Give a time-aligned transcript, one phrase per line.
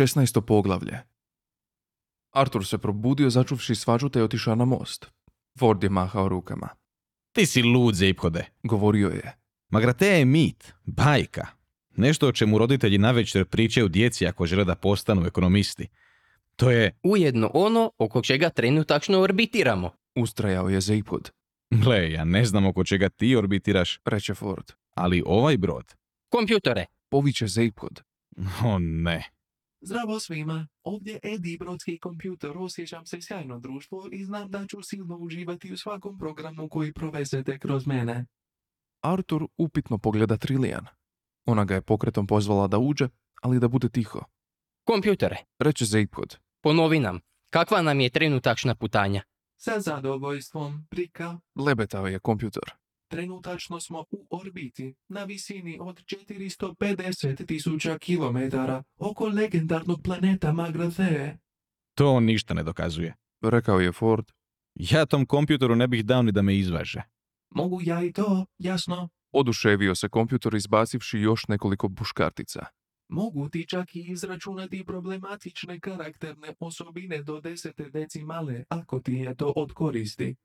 [0.00, 0.40] 16.
[0.40, 0.98] poglavlje
[2.32, 5.06] Artur se probudio začuvši svađu te je otišao na most.
[5.58, 6.68] Ford je mahao rukama.
[7.32, 8.44] Ti si lud, Zipkode.
[8.62, 9.36] Govorio je.
[9.68, 11.46] Magratea je mit, bajka.
[11.96, 15.88] Nešto o čemu roditelji navečer pričaju djeci ako žele da postanu ekonomisti.
[16.56, 19.90] To je, Ujedno ono oko čega trenutačno orbitiramo.
[20.16, 21.30] Ustrajao je Zeipod.
[21.70, 24.72] gle, ja ne znam oko čega ti orbitiraš, Reče Ford.
[24.94, 25.94] ali ovaj brod,
[26.28, 28.02] Kompjutore, Poviće Zeipod.
[28.64, 29.30] o ne.
[29.82, 35.16] Zdravo svima, ovdje Edi Brodski kompjuter, osjećam se sjajno društvo i znam da ću silno
[35.16, 38.26] uživati u svakom programu koji provezete kroz mene.
[39.02, 40.86] Artur upitno pogleda Trilijan.
[41.46, 43.08] Ona ga je pokretom pozvala da uđe,
[43.42, 44.20] ali da bude tiho.
[44.84, 46.38] kompjutore, Reče Zeipod.
[46.62, 47.20] ponovi nam,
[47.50, 49.22] kakva nam je trenutačna putanja?
[49.56, 52.72] Sa zadovoljstvom, prika, Lebetao je kompjutor.
[53.10, 61.38] Trenutačno smo u orbiti na visini od 450 tisuća kilometara oko legendarnog planeta Magrathee.
[61.94, 63.14] To ništa ne dokazuje.
[63.42, 64.26] Rekao je Ford.
[64.74, 67.02] Ja tom kompjutoru ne bih dao ni da me izvaže.
[67.50, 69.08] Mogu ja i to, jasno.
[69.32, 72.66] Oduševio se kompjutor izbacivši još nekoliko buškartica.
[73.08, 79.52] Mogu ti čak i izračunati problematične karakterne osobine do desete decimale, ako ti je to
[79.56, 80.36] od koristi.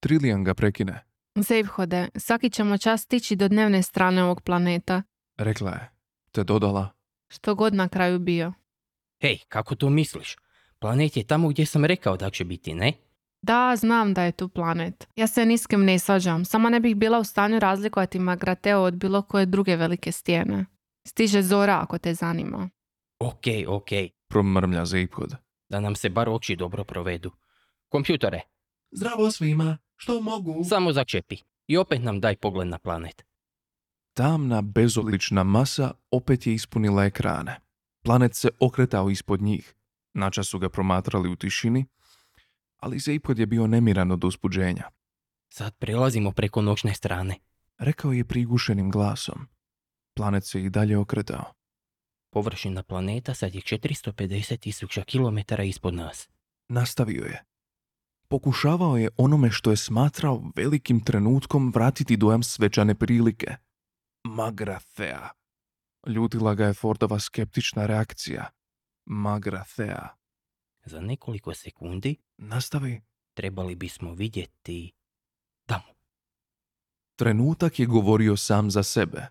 [0.00, 1.13] Trilijan ga prekine.
[1.36, 5.02] Zejvhode, svaki ćemo čas stići do dnevne strane ovog planeta,
[5.36, 5.90] Rekla je.
[6.32, 6.88] Te dodala.
[7.28, 8.52] što god na kraju bio.
[9.20, 10.36] Hej, kako to misliš?
[10.78, 12.92] Planet je tamo gdje sam rekao da će biti, ne?
[13.42, 15.08] Da, znam da je tu planet.
[15.16, 18.80] Ja se ni s kim ne svađam, samo ne bih bila u stanju razlikovati Magrateo
[18.80, 20.64] od bilo koje druge velike stijene.
[21.08, 22.70] Stiže zora ako te zanima.
[23.18, 23.88] Ok, ok,
[24.28, 25.34] Promrmlja Zeipod.
[25.68, 27.30] da nam se bar oči dobro provedu.
[27.88, 28.40] Kompjutore,
[28.90, 30.64] Zdravo svima, što mogu?
[30.64, 33.24] samo začepi i opet nam daj pogled na planet.
[34.14, 37.60] Tamna, bezolična masa opet je ispunila ekrane.
[38.02, 39.74] Planet se okretao ispod njih.
[40.14, 41.86] Načas su ga promatrali u tišini,
[42.76, 44.90] ali Zeipod je bio nemiran od uzbuđenja.
[45.48, 47.38] Sad prelazimo preko noćne strane.
[47.78, 49.46] Rekao je prigušenim glasom.
[50.16, 51.44] Planet se i dalje okretao.
[52.30, 56.28] Površina planeta sad je 450 tisuća kilometara ispod nas.
[56.68, 57.44] Nastavio je.
[58.28, 63.56] Pokušavao je onome što je smatrao velikim trenutkom vratiti dojam svečane prilike.
[64.24, 65.28] Magrathea.
[66.06, 68.50] Ljutila ga je Fordova skeptična reakcija.
[69.04, 70.08] Magrathea.
[70.84, 73.00] Za nekoliko sekundi Nastavi.
[73.34, 74.92] trebali bismo vidjeti
[75.66, 75.94] tamo.
[77.16, 79.26] Trenutak je govorio sam za sebe.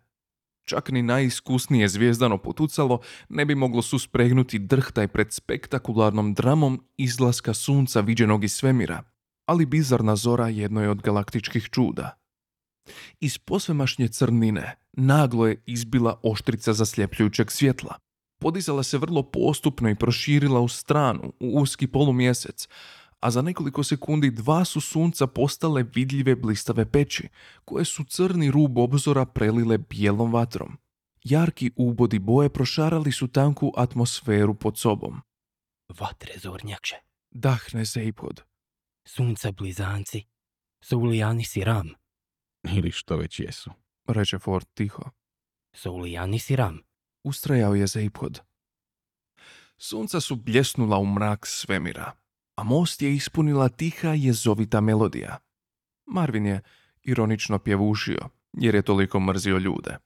[0.66, 8.02] Čak ni najiskusnije zvijezdano potucalo ne bi moglo suspregnuti drhtaj pred spektakularnom dramom izlaska sunca
[8.02, 9.04] viđenog iz svemira,
[9.46, 12.18] ali bizarna zora jedno je od galaktičkih čuda.
[13.20, 17.96] Iz posvemašnje crnine naglo je izbila oštrica zasljepljujućeg svjetla.
[18.40, 22.68] Podizala se vrlo postupno i proširila u stranu, u uski polumjesec,
[23.24, 27.30] a za nekoliko sekundi dva su sunca postale vidljive blistave peći,
[27.66, 30.78] koje su crni rub obzora prelile bijelom vatrom.
[31.24, 35.22] Jarki ubodi boje prošarali su tanku atmosferu pod sobom.
[36.00, 36.96] Vatre zornjakše,
[37.32, 38.42] Dahne Zeipod.
[39.08, 40.24] sunca blizanci,
[40.84, 41.90] Soulijanis i Ram,
[42.76, 43.72] Ili što već jesu.
[44.08, 45.04] reče Ford tiho.
[45.76, 46.80] Soulijanis i Ram.
[47.24, 48.40] Ustrajao je Zeipod.
[49.78, 52.12] Sunca su bljesnula u mrak svemira,
[52.56, 55.38] a most je ispunila tiha jezovita melodija.
[56.06, 56.62] Marvin je
[57.04, 59.98] ironično pjevušio, jer je toliko mrzio ljude.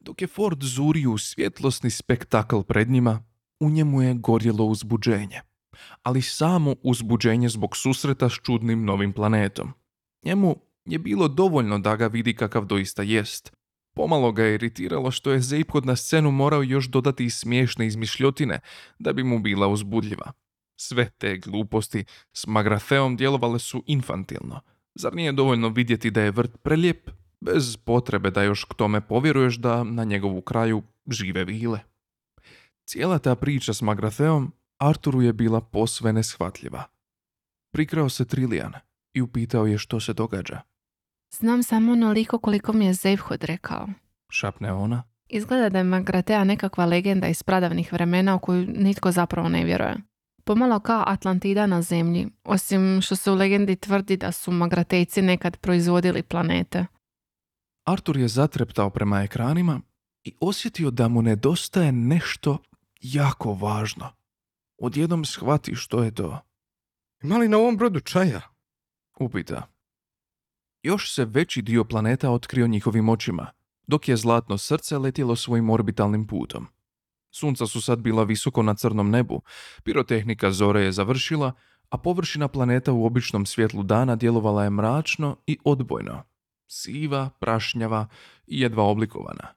[0.00, 3.24] Dok je Ford zurio u svjetlosni spektakl pred njima,
[3.60, 5.40] u njemu je gorjelo uzbuđenje.
[6.02, 9.72] Ali samo uzbuđenje zbog susreta s čudnim novim planetom.
[10.24, 13.52] Njemu je bilo dovoljno da ga vidi kakav doista jest.
[13.94, 18.60] Pomalo ga je iritiralo što je Zeipod na scenu morao još dodati i smiješne izmišljotine
[18.98, 20.32] da bi mu bila uzbudljiva.
[20.80, 24.60] Sve te gluposti s Magratheom djelovale su infantilno.
[24.94, 29.56] Zar nije dovoljno vidjeti da je vrt prelijep, bez potrebe da još k tome povjeruješ
[29.56, 31.80] da na njegovu kraju žive vile?
[32.84, 36.82] Cijela ta priča s Magratheom Arturu je bila posve neshvatljiva.
[37.72, 38.72] Prikrao se Trilijan
[39.14, 40.60] i upitao je što se događa.
[41.38, 43.88] Znam samo onoliko koliko mi je Zejvhod rekao.
[44.30, 45.02] Šapne ona.
[45.28, 49.96] Izgleda da je Magratea nekakva legenda iz pradavnih vremena u koju nitko zapravo ne vjeruje.
[50.48, 55.56] Pomalo kao Atlantida na zemlji, osim što se u legendi tvrdi da su Magratejci nekad
[55.56, 56.86] proizvodili planete.
[57.84, 59.80] Artur je zatreptao prema ekranima
[60.24, 62.58] i osjetio da mu nedostaje nešto
[63.00, 64.10] jako važno.
[64.78, 66.40] Odjednom shvati što je to.
[67.22, 68.40] Ima li na ovom brodu čaja?
[69.20, 69.62] Upita.
[70.82, 73.46] Još se veći dio planeta otkrio njihovim očima,
[73.86, 76.66] dok je zlatno srce letjelo svojim orbitalnim putom.
[77.30, 79.42] Sunca su sad bila visoko na crnom nebu,
[79.82, 81.52] pirotehnika zore je završila,
[81.88, 86.22] a površina planeta u običnom svjetlu dana djelovala je mračno i odbojno.
[86.66, 88.06] Siva, prašnjava
[88.46, 89.48] i jedva oblikovana.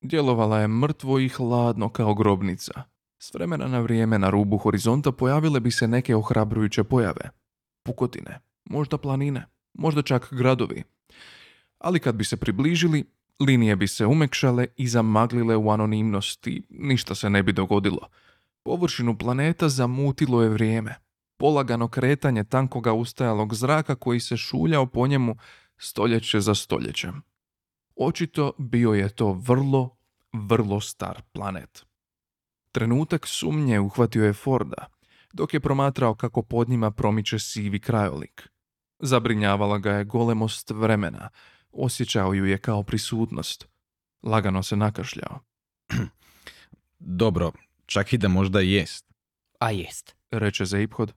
[0.00, 2.82] Djelovala je mrtvo i hladno kao grobnica.
[3.18, 7.30] S vremena na vrijeme na rubu horizonta pojavile bi se neke ohrabrujuće pojave.
[7.82, 10.82] Pukotine, možda planine, možda čak gradovi.
[11.78, 13.04] Ali kad bi se približili,
[13.40, 18.08] linije bi se umekšale i zamaglile u anonimnost i ništa se ne bi dogodilo.
[18.62, 20.94] Površinu planeta zamutilo je vrijeme.
[21.36, 25.36] Polagano kretanje tankoga ustajalog zraka koji se šuljao po njemu
[25.76, 27.22] stoljeće za stoljećem.
[27.96, 29.96] Očito bio je to vrlo,
[30.32, 31.86] vrlo star planet.
[32.72, 34.86] Trenutak sumnje uhvatio je Forda,
[35.32, 38.48] dok je promatrao kako pod njima promiče sivi krajolik.
[38.98, 41.28] Zabrinjavala ga je golemost vremena,
[41.72, 43.68] osjećao ju je kao prisutnost.
[44.22, 45.40] Lagano se nakašljao.
[46.98, 47.52] Dobro,
[47.86, 49.04] čak i da možda jest.
[49.60, 50.16] A jest.
[50.30, 51.12] Reče Zeiphod,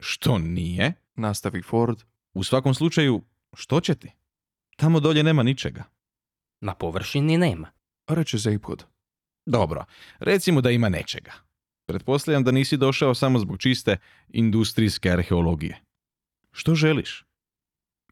[0.00, 0.92] Što nije?
[1.14, 2.02] nastavi Ford,
[2.34, 3.22] U svakom slučaju,
[3.54, 4.10] što će ti?
[4.76, 5.84] Tamo dolje nema ničega.
[6.60, 7.70] Na površini nema.
[8.06, 8.84] reče Zeiphod.
[9.46, 9.84] Dobro,
[10.18, 11.32] recimo da ima nečega.
[11.86, 13.96] Pretpostavljam da nisi došao samo zbog čiste
[14.28, 15.80] industrijske arheologije.
[16.52, 17.25] Što želiš?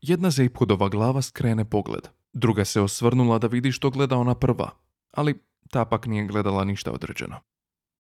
[0.07, 2.09] Jedna Zeiphodova glava skrene pogled.
[2.33, 4.71] Druga se osvrnula da vidi što gleda ona prva,
[5.11, 7.41] ali ta pak nije gledala ništa određeno.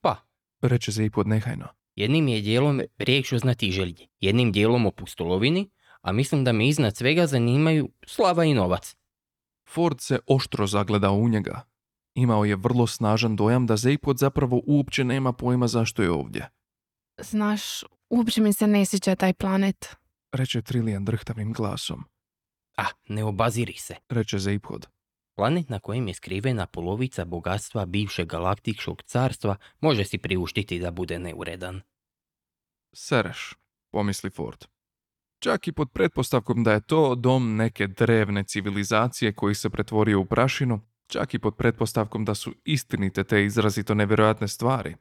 [0.01, 0.17] Pa,
[0.61, 1.67] Reče Zeiphod nehajno.
[1.95, 5.71] jednim je dijelom riječ o znatiželji, jednim dijelom o pustolovini,
[6.01, 8.97] a mislim da me iznad svega zanimaju slava i novac.
[9.69, 11.63] Ford se oštro zagledao u njega.
[12.15, 16.51] Imao je vrlo snažan dojam da Zeiphod zapravo uopće nema pojma zašto je ovdje.
[17.19, 19.97] Znaš, uopće mi se ne sjeća taj planet.
[20.35, 22.05] Reče Trillian drhtavim glasom.
[22.77, 23.95] A, ne obaziri se.
[24.09, 24.87] Reče Zeiphod.
[25.37, 31.19] Planet na kojem je skrivena polovica bogatstva bivšeg galaktičkog carstva može si priuštiti da bude
[31.19, 31.81] neuredan.
[32.93, 33.55] Sereš,
[33.93, 34.65] pomisli Ford.
[35.39, 40.25] Čak i pod pretpostavkom da je to dom neke drevne civilizacije koji se pretvorio u
[40.25, 44.97] prašinu, čak i pod pretpostavkom da su istinite te izrazito nevjerojatne stvari,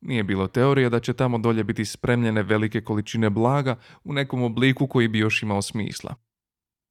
[0.00, 4.86] nije bilo teorije da će tamo dolje biti spremljene velike količine blaga u nekom obliku
[4.86, 6.14] koji bi još imao smisla.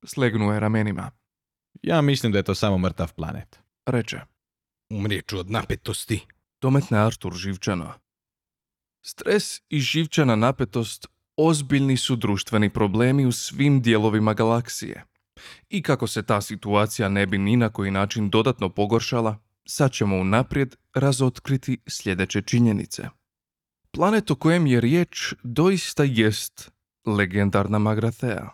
[0.05, 1.11] Slegnuo je ramenima.
[1.83, 3.59] Ja mislim da je to samo mrtav planet.
[3.85, 4.19] Reče,
[4.89, 6.25] Umrijeću od napetosti.
[6.61, 7.93] dometne Artur živčano.
[9.01, 15.03] Stres i živčana napetost ozbiljni su društveni problemi u svim dijelovima galaksije.
[15.69, 20.17] I kako se ta situacija ne bi ni na koji način dodatno pogoršala, sad ćemo
[20.17, 23.09] unaprijed razotkriti sljedeće činjenice.
[23.91, 26.71] Planet o kojem je riječ doista jest
[27.05, 28.49] legendarna Magrathea.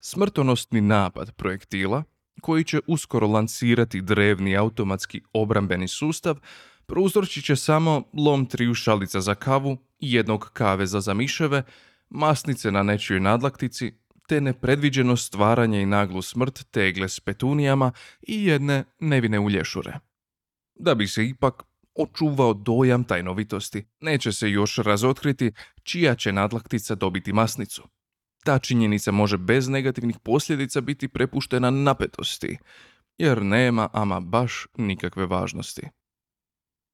[0.00, 2.02] Smrtonosni napad projektila,
[2.40, 6.38] koji će uskoro lancirati drevni automatski obrambeni sustav,
[6.86, 11.62] prouzročit će samo lom triju šalica za kavu, jednog kaveza za miševe,
[12.08, 13.92] masnice na nečijoj nadlaktici,
[14.28, 17.92] te nepredviđeno stvaranje i naglu smrt tegle s petunijama
[18.22, 19.98] i jedne nevine ulješure.
[20.74, 21.62] Da bi se ipak
[22.02, 25.52] očuvao dojam tajnovitosti, neće se još razotkriti
[25.82, 27.82] čija će nadlaktica dobiti masnicu.
[28.44, 32.58] Ta činjenica može bez negativnih posljedica biti prepuštena napetosti,
[33.18, 35.88] jer nema ama baš nikakve važnosti.